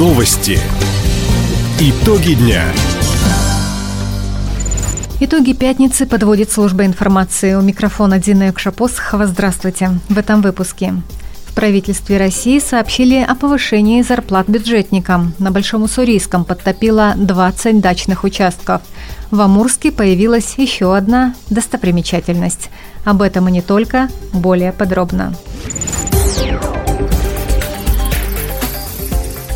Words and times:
Новости. 0.00 0.58
Итоги 1.78 2.32
дня. 2.32 2.64
Итоги 5.20 5.52
пятницы 5.52 6.06
подводит 6.06 6.50
служба 6.50 6.86
информации. 6.86 7.52
У 7.52 7.60
микрофона 7.60 8.18
Дина 8.18 8.48
Экшапосхова. 8.48 9.26
Здравствуйте. 9.26 9.90
В 10.08 10.16
этом 10.16 10.40
выпуске. 10.40 10.94
В 11.44 11.54
правительстве 11.54 12.16
России 12.16 12.60
сообщили 12.60 13.16
о 13.16 13.34
повышении 13.34 14.00
зарплат 14.00 14.48
бюджетникам. 14.48 15.34
На 15.38 15.50
Большом 15.50 15.82
Уссурийском 15.82 16.46
подтопило 16.46 17.12
20 17.16 17.82
дачных 17.82 18.24
участков. 18.24 18.80
В 19.30 19.38
Амурске 19.38 19.92
появилась 19.92 20.54
еще 20.56 20.96
одна 20.96 21.34
достопримечательность. 21.50 22.70
Об 23.04 23.20
этом 23.20 23.50
и 23.50 23.52
не 23.52 23.60
только, 23.60 24.08
более 24.32 24.72
подробно. 24.72 25.34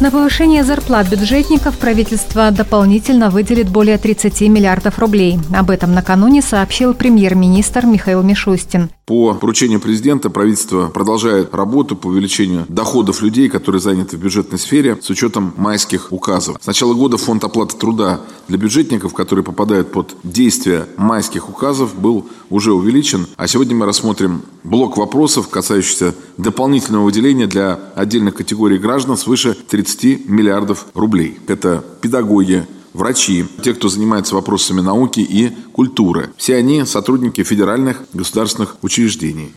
На 0.05 0.11
повышение 0.11 0.65
зарплат 0.65 1.09
бюджетников 1.09 1.79
правительство 1.79 2.51
дополнительно 2.51 3.31
выделит 3.31 3.71
более 3.71 3.97
30 3.97 4.39
миллиардов 4.43 4.99
рублей. 4.99 5.39
Об 5.57 5.71
этом 5.71 5.95
накануне 5.95 6.43
сообщил 6.43 6.93
премьер-министр 6.93 7.87
Михаил 7.87 8.23
Мишустин. 8.23 8.91
По 9.07 9.33
поручению 9.33 9.81
президента 9.81 10.29
правительство 10.29 10.89
продолжает 10.89 11.55
работу 11.55 11.97
по 11.97 12.09
увеличению 12.09 12.67
доходов 12.69 13.23
людей, 13.23 13.49
которые 13.49 13.81
заняты 13.81 14.19
в 14.19 14.21
бюджетной 14.21 14.59
сфере, 14.59 14.99
с 15.01 15.09
учетом 15.09 15.55
майских 15.57 16.13
указов. 16.13 16.59
С 16.61 16.67
начала 16.67 16.93
года 16.93 17.17
фонд 17.17 17.45
оплаты 17.45 17.77
труда 17.77 18.21
для 18.49 18.59
бюджетников, 18.59 19.15
которые 19.15 19.43
попадают 19.43 19.91
под 19.91 20.17
действие 20.23 20.87
майских 20.99 21.49
указов, 21.49 21.95
был 21.99 22.27
уже 22.51 22.75
увеличен. 22.75 23.27
А 23.37 23.47
сегодня 23.47 23.75
мы 23.75 23.87
рассмотрим 23.87 24.43
блок 24.65 24.97
вопросов, 24.97 25.49
касающихся 25.49 26.15
дополнительного 26.37 27.05
выделения 27.05 27.47
для 27.47 27.79
отдельных 27.95 28.35
категорий 28.35 28.79
граждан 28.79 29.17
свыше 29.17 29.55
30 29.55 30.29
миллиардов 30.29 30.87
рублей. 30.95 31.39
Это 31.47 31.85
педагоги, 32.01 32.67
врачи, 32.93 33.45
те, 33.63 33.75
кто 33.75 33.89
занимается 33.89 34.35
вопросами 34.35 34.81
науки 34.81 35.21
и 35.21 35.51
культуры. 35.73 36.31
Все 36.37 36.57
они 36.57 36.85
сотрудники 36.85 37.43
федеральных 37.43 38.03
государственных 38.13 38.77
учреждений. 38.83 39.53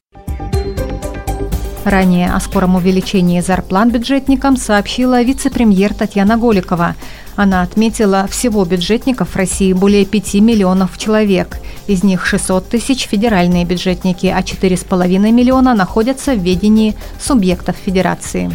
Ранее 1.87 2.33
о 2.33 2.41
скором 2.41 2.75
увеличении 2.75 3.39
зарплат 3.39 3.87
бюджетникам 3.87 4.57
сообщила 4.57 5.21
вице-премьер 5.21 5.93
Татьяна 5.93 6.35
Голикова. 6.35 6.95
Она 7.37 7.61
отметила, 7.61 8.27
всего 8.29 8.65
бюджетников 8.65 9.29
в 9.29 9.35
России 9.37 9.71
более 9.71 10.03
5 10.03 10.33
миллионов 10.41 10.97
человек. 10.97 11.59
Из 11.87 12.03
них 12.03 12.25
600 12.25 12.67
тысяч– 12.67 13.07
федеральные 13.09 13.63
бюджетники, 13.63 14.27
а 14.27 14.41
4,5 14.41 15.31
миллиона 15.31 15.73
находятся 15.75 16.33
в 16.33 16.43
ведении 16.43 16.93
субъектов 17.21 17.77
федерации. 17.77 18.51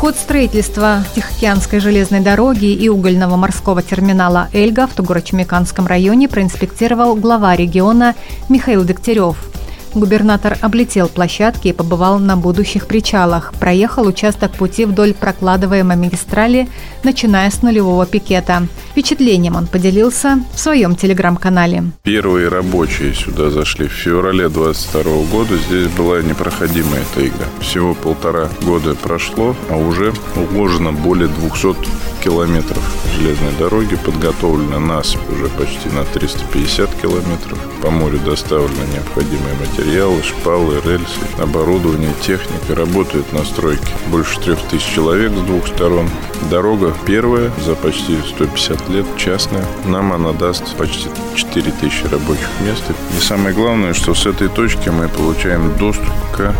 Ход 0.00 0.16
строительства 0.16 1.04
Тихоокеанской 1.14 1.78
железной 1.78 2.20
дороги 2.20 2.72
и 2.72 2.88
угольного 2.88 3.36
морского 3.36 3.82
терминала 3.82 4.48
«Эльга» 4.54 4.86
в 4.86 4.94
Тугурочмеканском 4.94 5.86
районе 5.86 6.26
проинспектировал 6.26 7.16
глава 7.16 7.54
региона 7.54 8.14
Михаил 8.48 8.82
Дегтярев. 8.82 9.49
Губернатор 9.94 10.56
облетел 10.60 11.08
площадки 11.08 11.68
и 11.68 11.72
побывал 11.72 12.18
на 12.18 12.36
будущих 12.36 12.86
причалах. 12.86 13.52
Проехал 13.58 14.06
участок 14.06 14.52
пути 14.52 14.84
вдоль 14.84 15.14
прокладываемой 15.14 15.96
магистрали, 15.96 16.68
начиная 17.02 17.50
с 17.50 17.62
нулевого 17.62 18.06
пикета. 18.06 18.68
Впечатлением 18.90 19.56
он 19.56 19.66
поделился 19.66 20.38
в 20.54 20.60
своем 20.60 20.94
телеграм-канале. 20.94 21.84
Первые 22.02 22.48
рабочие 22.48 23.14
сюда 23.14 23.50
зашли 23.50 23.88
в 23.88 23.92
феврале 23.92 24.48
22 24.48 25.02
года. 25.32 25.56
Здесь 25.56 25.88
была 25.88 26.22
непроходимая 26.22 27.02
тайга. 27.14 27.44
Всего 27.60 27.94
полтора 27.94 28.48
года 28.62 28.94
прошло, 28.94 29.56
а 29.70 29.76
уже 29.76 30.12
уложено 30.36 30.92
более 30.92 31.28
200 31.28 31.76
километров 32.22 32.82
железной 33.16 33.52
дороги. 33.58 33.96
Подготовлено 33.96 34.78
насыпь 34.78 35.20
уже 35.30 35.48
почти 35.48 35.88
на 35.88 36.04
350 36.04 36.90
километров. 37.02 37.58
По 37.82 37.90
морю 37.90 38.18
доставлены 38.24 38.84
необходимые 38.92 39.54
материалы, 39.54 39.79
шпалы, 40.22 40.80
рельсы, 40.84 41.20
оборудование, 41.38 42.12
техника. 42.22 42.74
Работают 42.74 43.32
на 43.32 43.44
стройке 43.44 43.92
больше 44.08 44.40
трех 44.40 44.60
тысяч 44.68 44.86
человек 44.94 45.32
с 45.32 45.40
двух 45.40 45.66
сторон. 45.66 46.08
Дорога 46.50 46.94
первая 47.06 47.50
за 47.64 47.74
почти 47.74 48.16
150 48.34 48.88
лет, 48.88 49.06
частная. 49.16 49.64
Нам 49.86 50.12
она 50.12 50.32
даст 50.32 50.76
почти 50.76 51.08
4 51.34 51.72
тысячи 51.80 52.04
рабочих 52.04 52.48
мест. 52.64 52.82
И 53.16 53.20
самое 53.20 53.54
главное, 53.54 53.94
что 53.94 54.14
с 54.14 54.26
этой 54.26 54.48
точки 54.48 54.88
мы 54.88 55.08
получаем 55.08 55.76
доступ 55.78 56.12
к 56.32 56.54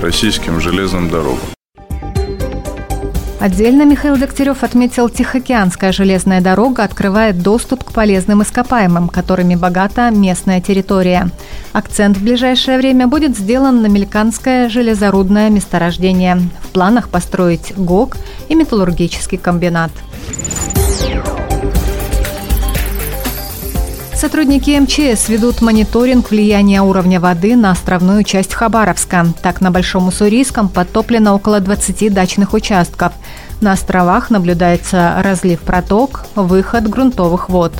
российским 0.00 0.60
железным 0.60 1.08
дорогам. 1.08 1.55
Отдельно 3.46 3.84
Михаил 3.84 4.16
Дегтярев 4.16 4.64
отметил, 4.64 5.08
Тихоокеанская 5.08 5.92
железная 5.92 6.40
дорога 6.40 6.82
открывает 6.82 7.42
доступ 7.42 7.84
к 7.84 7.92
полезным 7.92 8.42
ископаемым, 8.42 9.08
которыми 9.08 9.54
богата 9.54 10.10
местная 10.10 10.60
территория. 10.60 11.30
Акцент 11.72 12.16
в 12.16 12.24
ближайшее 12.24 12.76
время 12.76 13.06
будет 13.06 13.38
сделан 13.38 13.82
на 13.82 13.86
Мельканское 13.86 14.68
железорудное 14.68 15.48
месторождение. 15.48 16.40
В 16.60 16.72
планах 16.72 17.08
построить 17.08 17.72
ГОК 17.76 18.16
и 18.48 18.56
металлургический 18.56 19.38
комбинат. 19.38 19.92
Сотрудники 24.26 24.76
МЧС 24.76 25.28
ведут 25.28 25.62
мониторинг 25.62 26.32
влияния 26.32 26.82
уровня 26.82 27.20
воды 27.20 27.54
на 27.54 27.70
островную 27.70 28.24
часть 28.24 28.54
Хабаровска. 28.54 29.24
Так, 29.40 29.60
на 29.60 29.70
Большом 29.70 30.08
Уссурийском 30.08 30.68
подтоплено 30.68 31.32
около 31.32 31.60
20 31.60 32.12
дачных 32.12 32.52
участков. 32.52 33.12
На 33.60 33.70
островах 33.70 34.28
наблюдается 34.30 35.14
разлив 35.22 35.60
проток, 35.60 36.24
выход 36.34 36.88
грунтовых 36.88 37.48
вод. 37.48 37.72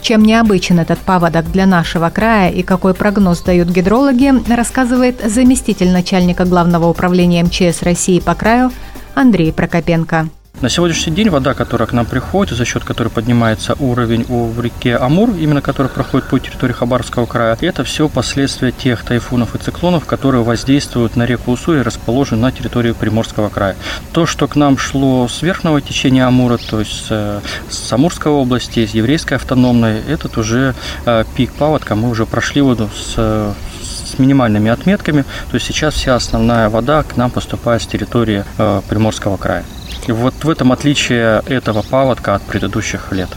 Чем 0.00 0.22
необычен 0.22 0.78
этот 0.78 1.00
паводок 1.00 1.50
для 1.50 1.66
нашего 1.66 2.10
края 2.10 2.52
и 2.52 2.62
какой 2.62 2.94
прогноз 2.94 3.40
дают 3.40 3.66
гидрологи, 3.68 4.32
рассказывает 4.48 5.20
заместитель 5.24 5.90
начальника 5.90 6.44
Главного 6.44 6.86
управления 6.86 7.42
МЧС 7.42 7.82
России 7.82 8.20
по 8.20 8.36
краю 8.36 8.70
Андрей 9.16 9.52
Прокопенко. 9.52 10.28
На 10.60 10.68
сегодняшний 10.68 11.14
день 11.14 11.30
вода, 11.30 11.54
которая 11.54 11.86
к 11.86 11.92
нам 11.92 12.04
приходит, 12.04 12.56
за 12.56 12.64
счет 12.64 12.82
которой 12.82 13.10
поднимается 13.10 13.76
уровень 13.78 14.24
в 14.24 14.60
реке 14.60 14.96
Амур, 14.96 15.30
именно 15.30 15.62
который 15.62 15.86
проходит 15.86 16.26
по 16.26 16.36
территории 16.40 16.72
Хабаровского 16.72 17.26
края, 17.26 17.56
это 17.60 17.84
все 17.84 18.08
последствия 18.08 18.72
тех 18.72 19.04
тайфунов 19.04 19.54
и 19.54 19.58
циклонов, 19.58 20.04
которые 20.04 20.42
воздействуют 20.42 21.14
на 21.14 21.26
реку 21.26 21.52
Уссури, 21.52 21.78
расположенную 21.78 22.42
на 22.42 22.50
территории 22.50 22.90
Приморского 22.90 23.50
края. 23.50 23.76
То, 24.12 24.26
что 24.26 24.48
к 24.48 24.56
нам 24.56 24.78
шло 24.78 25.28
с 25.28 25.42
верхнего 25.42 25.80
течения 25.80 26.26
Амура, 26.26 26.56
то 26.56 26.80
есть 26.80 27.06
с, 27.06 27.40
с 27.70 27.92
Амурской 27.92 28.32
области, 28.32 28.80
из 28.80 28.94
еврейской 28.94 29.34
автономной, 29.34 30.00
этот 30.08 30.38
уже 30.38 30.74
э, 31.06 31.24
пик 31.36 31.52
паводка, 31.52 31.94
мы 31.94 32.10
уже 32.10 32.26
прошли 32.26 32.62
воду 32.62 32.90
с 32.92 33.54
с 33.80 34.18
минимальными 34.18 34.70
отметками. 34.70 35.22
То 35.22 35.54
есть 35.54 35.66
сейчас 35.66 35.94
вся 35.94 36.16
основная 36.16 36.68
вода 36.68 37.02
к 37.04 37.16
нам 37.16 37.30
поступает 37.30 37.82
с 37.82 37.86
территории 37.86 38.44
э, 38.56 38.80
Приморского 38.88 39.36
края. 39.36 39.64
Вот 40.08 40.34
в 40.42 40.48
этом 40.48 40.72
отличие 40.72 41.42
этого 41.46 41.82
паводка 41.82 42.34
от 42.34 42.42
предыдущих 42.42 43.12
лет. 43.12 43.28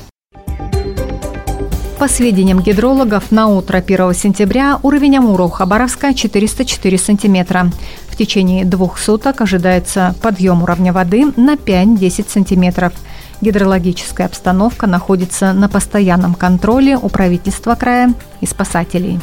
По 2.00 2.08
сведениям 2.08 2.62
гидрологов, 2.62 3.32
на 3.32 3.48
утро 3.48 3.78
1 3.78 4.16
сентября 4.16 4.80
уровень 4.82 5.18
Амура 5.18 5.44
у 5.44 5.50
Хабаровска 5.50 6.16
404 6.16 6.98
сантиметра. 6.98 7.70
В 8.10 8.16
течение 8.16 8.66
двух 8.66 8.98
суток 8.98 9.42
ожидается 9.42 10.16
подъем 10.20 10.64
уровня 10.64 10.94
воды 10.94 11.32
на 11.38 11.54
5-10 11.54 12.26
сантиметров. 12.28 12.94
Гидрологическая 13.42 14.26
обстановка 14.26 14.88
находится 14.88 15.54
на 15.54 15.70
постоянном 15.70 16.34
контроле 16.34 16.98
у 16.98 17.08
правительства 17.08 17.76
края 17.76 18.14
и 18.40 18.48
спасателей. 18.48 19.20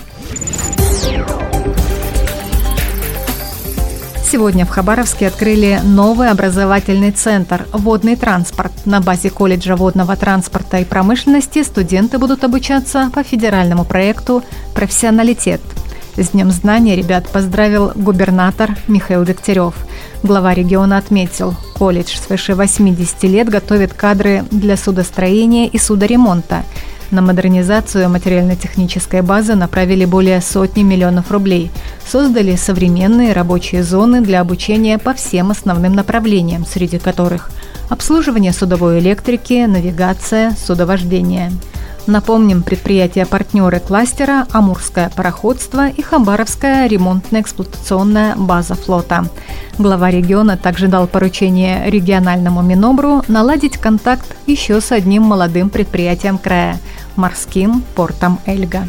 Сегодня 4.30 4.66
в 4.66 4.68
Хабаровске 4.68 5.28
открыли 5.28 5.80
новый 5.82 6.28
образовательный 6.28 7.12
центр 7.12 7.66
«Водный 7.72 8.14
транспорт». 8.14 8.72
На 8.84 9.00
базе 9.00 9.30
колледжа 9.30 9.74
водного 9.74 10.16
транспорта 10.16 10.80
и 10.80 10.84
промышленности 10.84 11.62
студенты 11.62 12.18
будут 12.18 12.44
обучаться 12.44 13.10
по 13.14 13.22
федеральному 13.22 13.86
проекту 13.86 14.44
«Профессионалитет». 14.74 15.62
С 16.18 16.28
Днем 16.28 16.50
знания 16.50 16.94
ребят 16.94 17.26
поздравил 17.30 17.92
губернатор 17.94 18.76
Михаил 18.86 19.24
Дегтярев. 19.24 19.74
Глава 20.22 20.52
региона 20.52 20.98
отметил, 20.98 21.54
колледж 21.78 22.18
свыше 22.18 22.54
80 22.54 23.22
лет 23.22 23.48
готовит 23.48 23.94
кадры 23.94 24.44
для 24.50 24.76
судостроения 24.76 25.66
и 25.68 25.78
судоремонта– 25.78 26.64
на 27.10 27.22
модернизацию 27.22 28.08
материально-технической 28.08 29.22
базы 29.22 29.54
направили 29.54 30.04
более 30.04 30.40
сотни 30.40 30.82
миллионов 30.82 31.30
рублей. 31.30 31.70
Создали 32.06 32.56
современные 32.56 33.32
рабочие 33.32 33.82
зоны 33.82 34.20
для 34.20 34.40
обучения 34.40 34.98
по 34.98 35.14
всем 35.14 35.50
основным 35.50 35.94
направлениям, 35.94 36.66
среди 36.66 36.98
которых 36.98 37.50
обслуживание 37.88 38.52
судовой 38.52 38.98
электрики, 38.98 39.64
навигация, 39.66 40.54
судовождение. 40.66 41.52
Напомним, 42.08 42.62
предприятия-партнеры 42.62 43.80
кластера 43.80 44.46
«Амурское 44.50 45.10
пароходство» 45.14 45.88
и 45.90 46.00
«Хабаровская 46.00 46.88
ремонтно-эксплуатационная 46.88 48.34
база 48.34 48.76
флота». 48.76 49.26
Глава 49.76 50.10
региона 50.10 50.56
также 50.56 50.88
дал 50.88 51.06
поручение 51.06 51.90
региональному 51.90 52.62
Минобру 52.62 53.24
наладить 53.28 53.76
контакт 53.76 54.36
еще 54.46 54.80
с 54.80 54.90
одним 54.90 55.24
молодым 55.24 55.68
предприятием 55.68 56.38
края– 56.38 56.78
морским 57.16 57.82
портом 57.94 58.40
Эльга. 58.46 58.88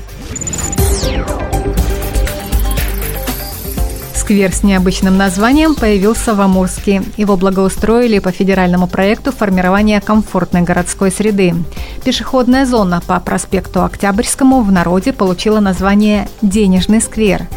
Сквер 4.29 4.53
с 4.53 4.61
необычным 4.61 5.17
названием 5.17 5.73
появился 5.73 6.35
в 6.35 6.41
Амурске. 6.41 7.01
Его 7.17 7.35
благоустроили 7.35 8.19
по 8.19 8.31
федеральному 8.31 8.85
проекту 8.85 9.31
формирования 9.31 9.99
комфортной 10.01 10.61
городской 10.61 11.09
среды. 11.09 11.55
Пешеходная 12.03 12.67
зона 12.67 13.01
по 13.07 13.19
проспекту 13.19 13.83
Октябрьскому 13.83 14.61
в 14.61 14.71
народе 14.71 15.13
получила 15.13 15.59
название 15.59 16.29
«Денежный 16.43 17.01
сквер». 17.01 17.47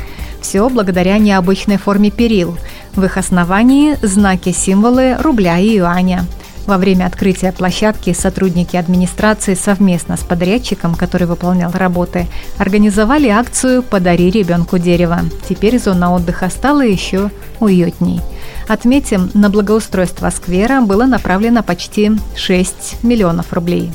Все 0.41 0.67
благодаря 0.71 1.19
необычной 1.19 1.77
форме 1.77 2.11
перил. 2.11 2.57
В 2.95 3.05
их 3.05 3.19
основании 3.19 3.99
знаки-символы 4.01 5.19
рубля 5.19 5.59
и 5.59 5.77
юаня– 5.77 6.25
во 6.67 6.79
время 6.79 7.06
открытия 7.06 7.53
площадки 7.53 8.12
сотрудники 8.12 8.76
администрации 8.76 9.55
совместно 9.55 10.17
с 10.17 10.20
подрядчиком, 10.20 10.94
который 10.94 11.26
выполнял 11.26 11.73
работы, 11.73 12.26
организовали 12.59 13.29
акцию 13.29 13.82
«Подари 13.82 14.31
ребенку 14.31 14.79
дерево». 14.79 15.20
Теперь 15.49 15.79
зона 15.79 16.14
отдыха 16.14 16.49
стала 16.50 16.82
еще 16.82 17.31
уютней. 17.61 18.20
Отметим, 18.69 19.31
на 19.35 19.50
благоустройство 19.50 20.31
сквера 20.31 20.81
было 20.81 21.05
направлено 21.05 21.62
почти 21.62 22.12
6 22.37 23.03
миллионов 23.03 23.53
рублей. 23.53 23.93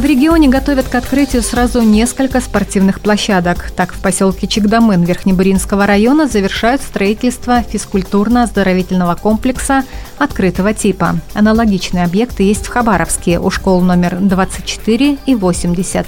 В 0.00 0.04
регионе 0.06 0.48
готовят 0.48 0.88
к 0.88 0.94
открытию 0.94 1.42
сразу 1.42 1.82
несколько 1.82 2.40
спортивных 2.40 3.02
площадок. 3.02 3.70
Так, 3.76 3.92
в 3.92 4.00
поселке 4.00 4.46
Чигдамын 4.46 5.04
Верхнебуринского 5.04 5.84
района 5.84 6.26
завершают 6.26 6.80
строительство 6.80 7.60
физкультурно-оздоровительного 7.60 9.14
комплекса 9.20 9.84
открытого 10.16 10.72
типа. 10.72 11.16
Аналогичные 11.34 12.04
объекты 12.04 12.44
есть 12.44 12.64
в 12.64 12.70
Хабаровске 12.70 13.38
у 13.38 13.50
школ 13.50 13.82
номер 13.82 14.16
24 14.18 15.18
и 15.26 15.34
80. 15.34 16.06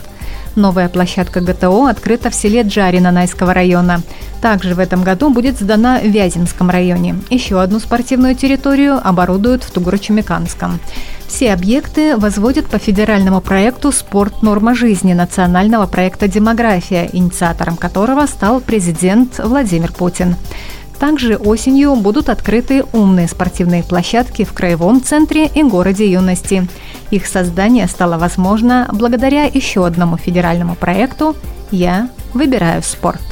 Новая 0.57 0.89
площадка 0.89 1.43
ГТО 1.43 1.85
открыта 1.87 2.31
в 2.31 2.35
селе 2.35 2.63
Джарино 2.63 3.11
Найского 3.11 3.53
района. 3.53 4.01
Также 4.43 4.75
в 4.75 4.81
этом 4.81 5.05
году 5.05 5.31
будет 5.31 5.61
сдана 5.61 6.01
в 6.01 6.05
Вяземском 6.05 6.69
районе. 6.69 7.15
Еще 7.31 7.63
одну 7.63 7.79
спортивную 7.79 8.35
территорию 8.35 9.01
оборудуют 9.03 9.63
в 9.63 9.71
Тугурочемиканском. 9.71 10.81
Все 11.29 11.53
объекты 11.53 12.17
возводят 12.17 12.67
по 12.67 12.79
федеральному 12.79 13.41
проекту 13.41 13.93
«Спорт. 13.93 14.43
Норма 14.43 14.75
жизни» 14.75 15.13
национального 15.13 15.87
проекта 15.87 16.27
«Демография», 16.27 17.09
инициатором 17.13 17.77
которого 17.77 18.27
стал 18.27 18.61
президент 18.61 19.39
Владимир 19.39 19.93
Путин. 19.93 20.35
Также 20.99 21.37
осенью 21.37 21.95
будут 21.95 22.29
открыты 22.29 22.85
умные 22.93 23.29
спортивные 23.29 23.85
площадки 23.85 24.45
в 24.45 24.53
Краевом 24.53 25.03
центре 25.05 25.47
и 25.47 25.63
городе 25.63 26.11
юности. 26.11 26.69
Их 27.13 27.29
создание 27.29 27.87
стало 27.87 28.19
возможно 28.19 28.89
благодаря 28.93 29.45
еще 29.45 29.87
одному 29.87 30.17
федеральному 30.17 30.75
проекту 30.75 31.37
«Я 31.71 32.09
выбираю 32.35 32.83
спорт». 32.83 33.23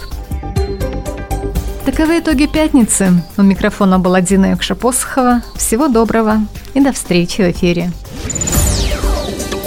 Таковы 2.01 2.21
итоги 2.21 2.47
пятницы. 2.47 3.23
У 3.37 3.43
микрофона 3.43 3.99
была 3.99 4.23
Дина 4.23 4.53
Юкша-Посохова. 4.53 5.43
Всего 5.55 5.89
доброго 5.89 6.39
и 6.73 6.81
до 6.81 6.95
встречи 6.95 7.43
в 7.43 7.51
эфире. 7.51 7.93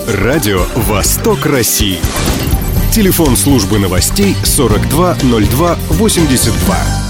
Радио 0.08 0.66
«Восток 0.74 1.46
России». 1.46 2.00
Телефон 2.92 3.38
службы 3.38 3.78
новостей 3.78 4.36
420282. 4.46 7.03